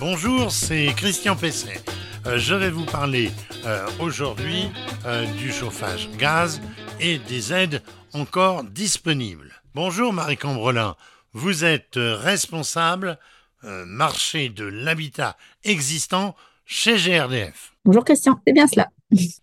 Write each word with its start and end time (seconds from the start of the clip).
Bonjour, 0.00 0.52
c'est 0.52 0.94
Christian 0.96 1.34
Pesset. 1.34 1.80
Euh, 2.24 2.38
je 2.38 2.54
vais 2.54 2.70
vous 2.70 2.84
parler 2.84 3.32
euh, 3.66 3.84
aujourd'hui 3.98 4.70
euh, 5.06 5.26
du 5.32 5.50
chauffage 5.50 6.08
gaz 6.18 6.60
et 7.00 7.18
des 7.18 7.52
aides 7.52 7.82
encore 8.12 8.62
disponibles. 8.62 9.52
Bonjour 9.74 10.12
Marie 10.12 10.36
Cambrelin, 10.36 10.94
vous 11.32 11.64
êtes 11.64 11.96
responsable 11.96 13.18
marché 13.62 14.50
de 14.50 14.64
l'habitat 14.64 15.36
existant 15.64 16.36
chez 16.64 16.96
GRDF. 16.96 17.72
Bonjour 17.84 18.04
Christian, 18.04 18.40
c'est 18.46 18.52
bien 18.52 18.68
cela. 18.68 18.88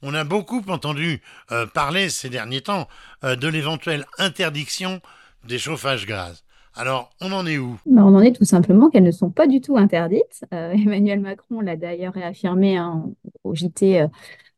On 0.01 0.13
a 0.13 0.23
beaucoup 0.23 0.63
entendu 0.69 1.21
parler 1.73 2.09
ces 2.09 2.29
derniers 2.29 2.61
temps 2.61 2.87
de 3.23 3.47
l'éventuelle 3.49 4.05
interdiction 4.17 5.01
des 5.43 5.59
chauffages 5.59 6.05
gaz. 6.05 6.45
Alors, 6.75 7.09
on 7.21 7.31
en 7.31 7.45
est 7.45 7.57
où? 7.57 7.77
Ben, 7.85 8.03
On 8.03 8.15
en 8.15 8.21
est 8.21 8.33
tout 8.35 8.45
simplement 8.45 8.89
qu'elles 8.89 9.03
ne 9.03 9.11
sont 9.11 9.29
pas 9.29 9.47
du 9.47 9.61
tout 9.61 9.77
interdites. 9.77 10.45
Euh, 10.53 10.71
Emmanuel 10.85 11.19
Macron 11.19 11.61
l'a 11.61 11.75
d'ailleurs 11.75 12.13
réaffirmé 12.13 12.77
hein, 12.77 13.05
au 13.43 13.55
JT 13.55 14.01
euh, 14.01 14.07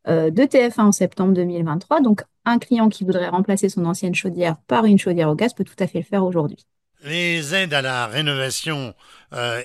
euh, 0.08 0.32
de 0.32 0.44
TF1 0.44 0.82
en 0.82 0.92
septembre 0.92 1.34
2023. 1.34 2.02
Donc, 2.02 2.24
un 2.46 2.60
client 2.60 2.90
qui 2.90 3.04
voudrait 3.04 3.30
remplacer 3.30 3.70
son 3.70 3.86
ancienne 3.86 4.16
chaudière 4.16 4.58
par 4.68 4.86
une 4.86 4.98
chaudière 4.98 5.30
au 5.30 5.36
gaz 5.36 5.54
peut 5.54 5.66
tout 5.66 5.76
à 5.80 5.88
fait 5.88 6.00
le 6.00 6.06
faire 6.06 6.24
aujourd'hui. 6.24 6.66
Les 7.08 7.56
aides 7.56 7.74
à 7.74 7.82
la 7.82 8.06
rénovation 8.06 8.94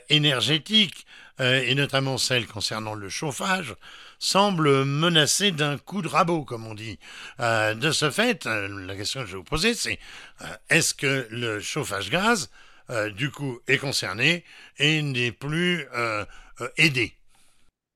énergétique, 0.09 1.07
et 1.41 1.75
notamment 1.75 2.17
celles 2.17 2.47
concernant 2.47 2.95
le 2.95 3.09
chauffage, 3.09 3.75
semblent 4.21 4.85
menacées 4.85 5.51
d'un 5.51 5.77
coup 5.77 6.03
de 6.03 6.09
rabot, 6.09 6.45
comme 6.45 6.69
on 6.69 6.75
dit. 6.75 7.01
de 7.41 7.91
ce 7.91 8.13
fait, 8.13 8.45
la 8.45 8.95
question 8.95 9.23
que 9.23 9.27
je 9.27 9.33
vais 9.33 9.39
vous 9.39 9.45
poser, 9.45 9.75
c'est 9.75 9.99
est-ce 10.71 10.95
que 10.95 11.27
le 11.33 11.59
chauffage 11.59 12.11
gaz, 12.11 12.49
du 13.17 13.33
coup, 13.33 13.59
est 13.67 13.79
concerné 13.79 14.45
et 14.79 15.03
n'est 15.03 15.33
plus 15.33 15.85
aidé? 16.77 17.17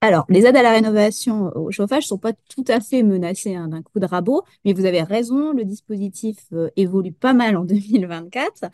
Alors, 0.03 0.27
les 0.29 0.45
aides 0.45 0.57
à 0.57 0.63
la 0.63 0.73
rénovation 0.73 1.51
au 1.57 1.71
chauffage 1.71 2.05
ne 2.05 2.09
sont 2.09 2.19
pas 2.19 2.35
tout 2.35 2.65
à 2.69 2.80
fait 2.80 3.02
menacées 3.02 3.55
hein, 3.55 3.69
d'un 3.69 3.83
coup 3.83 3.99
de 3.99 4.05
rabot, 4.05 4.45
mais 4.65 4.75
vous 4.75 4.85
avez 4.85 5.03
raison, 5.03 5.53
le 5.53 5.65
dispositif 5.65 6.37
euh, 6.53 6.69
évolue 6.77 7.13
pas 7.13 7.33
mal 7.33 7.57
en 7.57 7.65
2024 7.65 8.66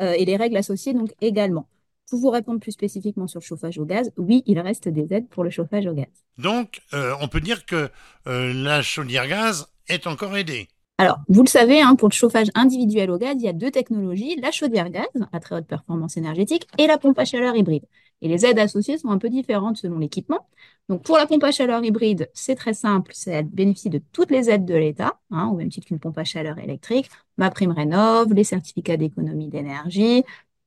euh, 0.00 0.12
et 0.12 0.24
les 0.24 0.36
règles 0.36 0.56
associées 0.56 0.94
donc 0.94 1.10
également. 1.20 1.68
Pour 2.08 2.18
vous 2.18 2.30
répondre 2.30 2.60
plus 2.60 2.72
spécifiquement 2.72 3.28
sur 3.28 3.40
le 3.40 3.44
chauffage 3.44 3.78
au 3.78 3.84
gaz, 3.84 4.10
oui, 4.16 4.42
il 4.46 4.58
reste 4.58 4.88
des 4.88 5.12
aides 5.12 5.28
pour 5.28 5.44
le 5.44 5.50
chauffage 5.50 5.86
au 5.86 5.92
gaz. 5.92 6.08
Donc, 6.38 6.80
euh, 6.92 7.14
on 7.20 7.28
peut 7.28 7.40
dire 7.40 7.66
que 7.66 7.88
la 8.26 8.82
chaudière 8.82 9.28
gaz 9.28 9.68
est 9.86 10.08
encore 10.08 10.36
aidée. 10.36 10.68
Alors, 11.00 11.20
vous 11.28 11.42
le 11.42 11.48
savez, 11.48 11.80
hein, 11.80 11.94
pour 11.94 12.10
le 12.10 12.12
chauffage 12.12 12.48
individuel 12.54 13.10
au 13.10 13.16
gaz, 13.16 13.34
il 13.36 13.44
y 13.44 13.48
a 13.48 13.54
deux 13.54 13.70
technologies, 13.70 14.36
la 14.36 14.50
chaudière 14.50 14.90
gaz 14.90 15.06
à 15.32 15.40
très 15.40 15.56
haute 15.56 15.66
performance 15.66 16.18
énergétique 16.18 16.66
et 16.76 16.86
la 16.86 16.98
pompe 16.98 17.18
à 17.18 17.24
chaleur 17.24 17.56
hybride. 17.56 17.86
Et 18.20 18.28
les 18.28 18.44
aides 18.44 18.58
associées 18.58 18.98
sont 18.98 19.08
un 19.08 19.16
peu 19.16 19.30
différentes 19.30 19.78
selon 19.78 19.98
l'équipement. 19.98 20.46
Donc, 20.90 21.02
pour 21.02 21.16
la 21.16 21.26
pompe 21.26 21.42
à 21.44 21.52
chaleur 21.52 21.82
hybride, 21.82 22.28
c'est 22.34 22.54
très 22.54 22.74
simple, 22.74 23.12
elle 23.26 23.46
bénéficie 23.46 23.88
de 23.88 24.02
toutes 24.12 24.30
les 24.30 24.50
aides 24.50 24.66
de 24.66 24.74
l'État, 24.74 25.18
hein, 25.30 25.46
au 25.46 25.54
même 25.56 25.70
titre 25.70 25.86
qu'une 25.86 25.98
pompe 25.98 26.18
à 26.18 26.24
chaleur 26.24 26.58
électrique, 26.58 27.08
ma 27.38 27.50
prime 27.50 27.72
rénov, 27.72 28.34
les 28.34 28.44
certificats 28.44 28.98
d'économie 28.98 29.48
d'énergie, 29.48 30.22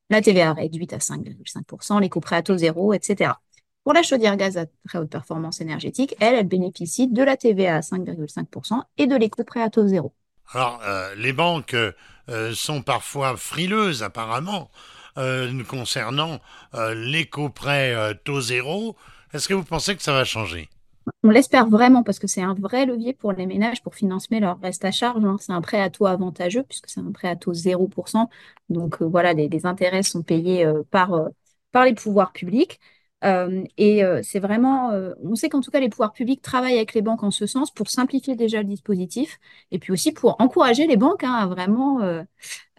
la 0.09 0.21
TVA 0.23 0.53
réduite 0.53 0.93
à 0.93 0.99
5,5%, 0.99 1.99
les 2.01 2.09
coûts 2.09 2.21
à 2.31 2.41
taux 2.41 2.57
zéro, 2.57 2.93
etc. 2.93 3.33
Pour 3.83 3.93
la 3.93 4.01
chaudière 4.01 4.35
gaz 4.35 4.57
à 4.57 4.65
très 4.87 4.97
haute 4.97 5.11
performance 5.11 5.61
énergétique, 5.61 6.15
elle, 6.19 6.33
elle 6.33 6.47
bénéficie 6.47 7.07
de 7.07 7.21
la 7.21 7.37
TVA 7.37 7.75
à 7.75 7.81
5,5% 7.81 8.81
et 8.97 9.05
de 9.05 9.15
l'éco 9.15 9.43
prêt 9.43 9.61
à 9.61 9.69
taux 9.69 9.87
zéro. 9.87 10.11
Alors, 10.51 10.81
euh, 10.83 11.15
les 11.15 11.33
banques 11.33 11.75
euh, 11.75 12.53
sont 12.53 12.81
parfois 12.81 13.37
frileuses, 13.37 14.03
apparemment, 14.03 14.69
euh, 15.17 15.63
concernant 15.63 16.39
l'éco-prêt 16.73 17.95
taux 18.23 18.41
zéro. 18.41 18.95
Est-ce 19.33 19.47
que 19.47 19.53
vous 19.53 19.63
pensez 19.63 19.95
que 19.95 20.03
ça 20.03 20.13
va 20.13 20.23
changer? 20.25 20.69
On 21.23 21.29
l'espère 21.29 21.67
vraiment 21.67 22.01
parce 22.03 22.17
que 22.17 22.27
c'est 22.27 22.41
un 22.41 22.53
vrai 22.53 22.85
levier 22.85 23.13
pour 23.13 23.33
les 23.33 23.45
ménages 23.45 23.83
pour 23.83 23.93
financer 23.93 24.39
leur 24.39 24.59
reste 24.61 24.85
à 24.85 24.91
charge. 24.91 25.23
Hein. 25.25 25.35
C'est 25.39 25.51
un 25.51 25.61
prêt 25.61 25.81
à 25.81 25.89
taux 25.89 26.05
avantageux 26.05 26.63
puisque 26.63 26.89
c'est 26.89 27.01
un 27.01 27.11
prêt 27.11 27.27
à 27.27 27.35
taux 27.35 27.53
0%. 27.53 28.29
Donc 28.69 29.01
voilà, 29.01 29.33
les, 29.33 29.65
intérêts 29.65 30.03
sont 30.03 30.23
payés 30.23 30.65
par 30.91 31.85
les 31.85 31.93
pouvoirs 31.93 32.31
publics. 32.31 32.79
Euh, 33.23 33.63
et 33.77 34.03
euh, 34.03 34.21
c'est 34.23 34.39
vraiment, 34.39 34.91
euh, 34.91 35.13
on 35.23 35.35
sait 35.35 35.49
qu'en 35.49 35.61
tout 35.61 35.71
cas, 35.71 35.79
les 35.79 35.89
pouvoirs 35.89 36.13
publics 36.13 36.41
travaillent 36.41 36.75
avec 36.75 36.93
les 36.93 37.01
banques 37.01 37.23
en 37.23 37.31
ce 37.31 37.45
sens 37.45 37.71
pour 37.71 37.89
simplifier 37.89 38.35
déjà 38.35 38.59
le 38.59 38.65
dispositif 38.65 39.39
et 39.71 39.79
puis 39.79 39.93
aussi 39.93 40.11
pour 40.11 40.39
encourager 40.41 40.87
les 40.87 40.97
banques 40.97 41.23
hein, 41.23 41.33
à 41.33 41.47
vraiment 41.47 41.99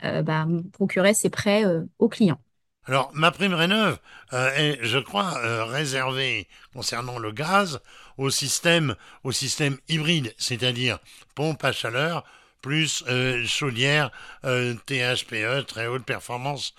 bah, 0.03 0.47
procurer 0.73 1.15
ces 1.15 1.31
prêts 1.31 1.65
aux 1.99 2.09
clients. 2.09 2.39
Alors, 2.87 3.11
ma 3.15 3.31
prime 3.31 3.55
rénov 3.55 3.99
est, 4.33 4.79
je 4.83 4.99
crois, 4.99 5.33
réservée 5.65 6.47
concernant 6.75 7.19
le 7.19 7.33
gaz 7.33 7.81
au 8.19 8.29
système, 8.29 8.95
au 9.23 9.33
système 9.33 9.79
hybride, 9.89 10.35
c'est-à-dire 10.37 10.99
pompe 11.35 11.65
à 11.65 11.73
chaleur 11.73 12.25
plus 12.61 13.05
chaudière 13.47 14.11
THPE, 14.43 15.67
très 15.67 15.87
haute 15.87 16.05
performance 16.05 16.75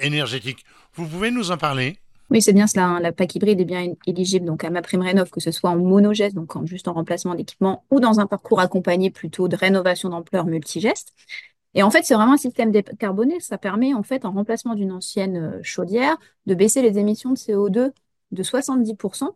énergétique. 0.00 0.64
Vous 0.94 1.06
pouvez 1.06 1.30
nous 1.30 1.52
en 1.52 1.58
parler? 1.58 1.98
Oui, 2.30 2.42
c'est 2.42 2.52
bien 2.52 2.66
cela. 2.66 2.86
Hein. 2.86 3.00
La 3.00 3.12
PAC 3.12 3.36
hybride 3.36 3.60
est 3.60 3.64
bien 3.64 3.94
éligible 4.06 4.46
donc 4.46 4.64
à 4.64 4.70
ma 4.70 4.82
prime 4.82 5.02
rénov, 5.02 5.30
que 5.30 5.40
ce 5.40 5.50
soit 5.50 5.70
en 5.70 5.76
monogeste, 5.76 6.34
donc 6.34 6.52
juste 6.66 6.88
en 6.88 6.92
remplacement 6.92 7.34
d'équipement, 7.34 7.84
ou 7.90 8.00
dans 8.00 8.20
un 8.20 8.26
parcours 8.26 8.60
accompagné 8.60 9.10
plutôt 9.10 9.48
de 9.48 9.56
rénovation 9.56 10.08
d'ampleur 10.08 10.46
multigeste. 10.46 11.12
Et 11.74 11.82
en 11.82 11.90
fait, 11.90 12.04
c'est 12.04 12.14
vraiment 12.14 12.32
un 12.32 12.38
système 12.38 12.72
décarboné. 12.72 13.38
Ça 13.40 13.58
permet, 13.58 13.92
en 13.94 14.02
fait, 14.02 14.24
en 14.24 14.32
remplacement 14.32 14.74
d'une 14.74 14.92
ancienne 14.92 15.36
euh, 15.36 15.60
chaudière, 15.62 16.16
de 16.46 16.54
baisser 16.54 16.82
les 16.82 16.98
émissions 16.98 17.30
de 17.30 17.36
CO2 17.36 17.92
de 18.32 18.42
70%. 18.42 19.30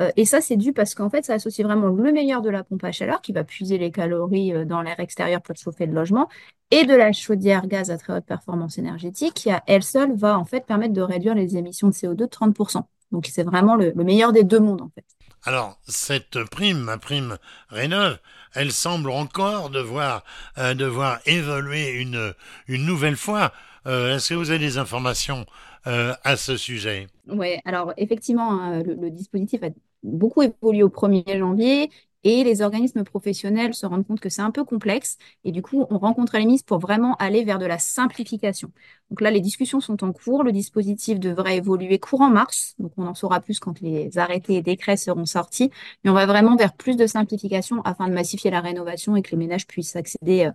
Euh, 0.00 0.10
et 0.16 0.24
ça, 0.24 0.40
c'est 0.40 0.56
dû 0.56 0.72
parce 0.72 0.94
qu'en 0.94 1.10
fait, 1.10 1.24
ça 1.24 1.34
associe 1.34 1.66
vraiment 1.66 1.88
le 1.88 2.12
meilleur 2.12 2.40
de 2.40 2.50
la 2.50 2.64
pompe 2.64 2.84
à 2.84 2.92
chaleur 2.92 3.20
qui 3.20 3.32
va 3.32 3.44
puiser 3.44 3.78
les 3.78 3.90
calories 3.90 4.54
euh, 4.54 4.64
dans 4.64 4.82
l'air 4.82 4.98
extérieur 5.00 5.42
pour 5.42 5.56
chauffer 5.56 5.86
le 5.86 5.92
logement 5.92 6.28
et 6.70 6.84
de 6.84 6.94
la 6.94 7.12
chaudière 7.12 7.66
gaz 7.66 7.90
à 7.90 7.98
très 7.98 8.14
haute 8.14 8.24
performance 8.24 8.78
énergétique 8.78 9.34
qui, 9.34 9.50
elle 9.66 9.82
seule, 9.82 10.16
va 10.16 10.38
en 10.38 10.44
fait 10.44 10.64
permettre 10.64 10.94
de 10.94 11.02
réduire 11.02 11.34
les 11.34 11.56
émissions 11.56 11.88
de 11.88 11.92
CO2 11.92 12.14
de 12.14 12.26
30%. 12.26 12.82
Donc, 13.10 13.26
c'est 13.30 13.42
vraiment 13.42 13.76
le, 13.76 13.92
meilleur 13.94 14.32
des 14.32 14.44
deux 14.44 14.60
mondes, 14.60 14.80
en 14.80 14.90
fait. 14.94 15.04
Alors, 15.44 15.78
cette 15.86 16.42
prime, 16.44 16.78
ma 16.78 16.96
prime 16.96 17.36
Rénov, 17.68 18.18
elle 18.54 18.72
semble 18.72 19.10
encore 19.10 19.68
devoir, 19.68 20.24
euh, 20.56 20.72
devoir 20.72 21.18
évoluer 21.26 22.00
une 22.00 22.86
nouvelle 22.86 23.16
fois. 23.16 23.52
Est-ce 23.84 24.28
que 24.28 24.34
vous 24.34 24.50
avez 24.50 24.60
des 24.60 24.78
informations 24.78 25.44
euh, 25.86 26.14
à 26.22 26.36
ce 26.36 26.56
sujet 26.56 27.08
Oui, 27.28 27.56
alors 27.64 27.92
effectivement, 27.96 28.52
hein, 28.52 28.82
le, 28.82 29.10
dispositif 29.10 29.62
a 29.62 29.70
beaucoup 30.02 30.42
évolué 30.42 30.82
au 30.82 30.88
1er 30.88 31.38
janvier 31.38 31.90
et 32.24 32.44
les 32.44 32.62
organismes 32.62 33.02
professionnels 33.02 33.74
se 33.74 33.84
rendent 33.84 34.06
compte 34.06 34.20
que 34.20 34.28
c'est 34.28 34.42
un 34.42 34.52
peu 34.52 34.64
complexe 34.64 35.18
et 35.44 35.50
du 35.50 35.60
coup, 35.60 35.86
on 35.90 35.98
rencontre 35.98 36.36
les 36.36 36.44
ministres 36.44 36.66
pour 36.66 36.78
vraiment 36.78 37.16
aller 37.16 37.44
vers 37.44 37.58
de 37.58 37.66
la 37.66 37.78
simplification. 37.78 38.70
Donc 39.10 39.20
là, 39.20 39.30
les 39.30 39.40
discussions 39.40 39.80
sont 39.80 40.04
en 40.04 40.12
cours. 40.12 40.44
Le 40.44 40.52
dispositif 40.52 41.18
devrait 41.18 41.56
évoluer 41.56 41.98
courant 41.98 42.30
mars. 42.30 42.74
Donc 42.78 42.92
on 42.96 43.06
en 43.06 43.14
saura 43.14 43.40
plus 43.40 43.58
quand 43.58 43.80
les 43.80 44.18
arrêtés 44.18 44.54
et 44.54 44.62
décrets 44.62 44.96
seront 44.96 45.26
sortis. 45.26 45.70
Mais 46.04 46.10
on 46.10 46.14
va 46.14 46.26
vraiment 46.26 46.56
vers 46.56 46.74
plus 46.74 46.96
de 46.96 47.06
simplification 47.06 47.82
afin 47.82 48.08
de 48.08 48.14
massifier 48.14 48.50
la 48.50 48.60
rénovation 48.60 49.16
et 49.16 49.22
que 49.22 49.32
les 49.32 49.36
ménages 49.36 49.66
puissent 49.66 49.96
accéder 49.96 50.46
euh, 50.46 50.52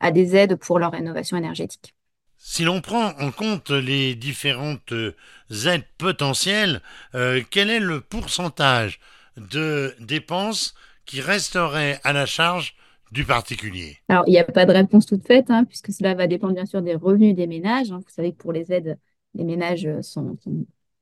à 0.00 0.10
des 0.12 0.36
aides 0.36 0.56
pour 0.56 0.78
leur 0.78 0.92
rénovation 0.92 1.36
énergétique. 1.36 1.94
Si 2.42 2.64
l'on 2.64 2.80
prend 2.80 3.10
en 3.18 3.30
compte 3.30 3.70
les 3.70 4.14
différentes 4.14 4.92
euh, 4.92 5.14
aides 5.66 5.84
potentielles, 5.98 6.80
euh, 7.14 7.42
quel 7.50 7.68
est 7.68 7.80
le 7.80 8.00
pourcentage 8.00 8.98
de 9.36 9.94
dépenses 10.00 10.74
qui 11.04 11.20
resterait 11.20 12.00
à 12.02 12.14
la 12.14 12.24
charge 12.24 12.74
du 13.12 13.24
particulier? 13.24 13.98
Alors, 14.08 14.24
il 14.26 14.30
n'y 14.30 14.38
a 14.38 14.44
pas 14.44 14.64
de 14.64 14.72
réponse 14.72 15.04
toute 15.04 15.26
faite, 15.26 15.50
hein, 15.50 15.64
puisque 15.64 15.92
cela 15.92 16.14
va 16.14 16.26
dépendre 16.26 16.54
bien 16.54 16.64
sûr 16.64 16.80
des 16.80 16.94
revenus 16.94 17.36
des 17.36 17.46
ménages. 17.46 17.92
Hein. 17.92 17.98
Vous 17.98 18.12
savez 18.12 18.32
que 18.32 18.38
pour 18.38 18.52
les 18.52 18.72
aides, 18.72 18.98
les 19.34 19.44
ménages 19.44 19.86
sont 20.00 20.36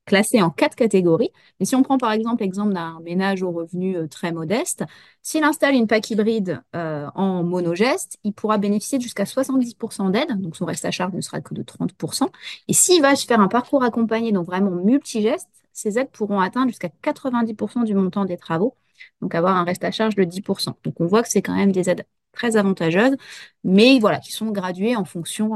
classé 0.08 0.40
en 0.42 0.50
quatre 0.50 0.74
catégories. 0.74 1.30
Mais 1.60 1.66
si 1.66 1.76
on 1.76 1.82
prend 1.82 1.98
par 1.98 2.12
exemple 2.12 2.42
l'exemple 2.42 2.72
d'un 2.72 2.98
ménage 3.00 3.42
aux 3.42 3.52
revenus 3.52 3.96
euh, 3.96 4.08
très 4.08 4.32
modeste, 4.32 4.84
s'il 5.22 5.44
installe 5.44 5.74
une 5.74 5.86
PAC 5.86 6.10
hybride 6.10 6.62
euh, 6.74 7.06
en 7.14 7.44
monogeste, 7.44 8.18
il 8.24 8.32
pourra 8.32 8.58
bénéficier 8.58 8.98
de 8.98 9.02
jusqu'à 9.02 9.24
70% 9.24 10.10
d'aide, 10.10 10.40
donc 10.40 10.56
son 10.56 10.64
reste 10.64 10.84
à 10.86 10.90
charge 10.90 11.12
ne 11.12 11.20
sera 11.20 11.40
que 11.40 11.54
de 11.54 11.62
30%. 11.62 12.28
Et 12.68 12.72
s'il 12.72 13.02
va 13.02 13.14
faire 13.14 13.40
un 13.40 13.48
parcours 13.48 13.84
accompagné, 13.84 14.32
donc 14.32 14.46
vraiment 14.46 14.70
multigeste, 14.70 15.48
ces 15.72 15.98
aides 15.98 16.10
pourront 16.10 16.40
atteindre 16.40 16.68
jusqu'à 16.68 16.88
90% 17.02 17.84
du 17.84 17.94
montant 17.94 18.24
des 18.24 18.38
travaux, 18.38 18.74
donc 19.20 19.34
avoir 19.34 19.56
un 19.56 19.64
reste 19.64 19.84
à 19.84 19.90
charge 19.90 20.16
de 20.16 20.24
10%. 20.24 20.74
Donc 20.84 21.00
on 21.00 21.06
voit 21.06 21.22
que 21.22 21.28
c'est 21.28 21.42
quand 21.42 21.54
même 21.54 21.70
des 21.72 21.90
aides 21.90 22.06
très 22.32 22.56
avantageuses, 22.56 23.16
mais 23.62 23.98
voilà, 23.98 24.18
qui 24.20 24.32
sont 24.32 24.50
graduées 24.50 24.96
en 24.96 25.04
fonction 25.04 25.52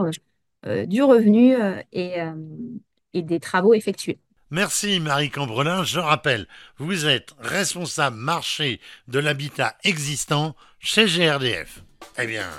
euh, 0.67 0.87
du 0.87 1.03
revenu 1.03 1.55
et 1.93 3.23
des 3.23 3.41
travaux 3.41 3.75
effectués. 3.75 4.19
Merci 4.53 5.01
Marie 5.01 5.31
Cambrelin. 5.31 5.83
Je 5.83 5.99
rappelle, 5.99 6.47
vous 6.77 7.07
êtes 7.07 7.33
responsable 7.41 8.19
marché 8.19 8.81
de 9.09 9.19
l'habitat 9.19 9.75
existant 9.83 10.55
chez 10.79 11.07
GRDF. 11.07 11.83
Eh 12.19 12.27
bien, 12.27 12.51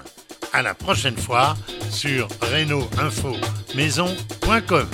à 0.53 0.63
la 0.63 0.73
prochaine 0.73 1.17
fois 1.17 1.55
sur 1.91 2.27
reno 2.41 2.89
Maison.com. 3.75 4.87